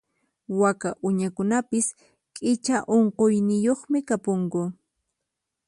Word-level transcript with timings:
Waka 0.61 0.89
uñakunapis 1.07 1.87
q'icha 2.35 2.77
unquyniyuqmi 2.95 3.99
kapunku. 4.07 4.61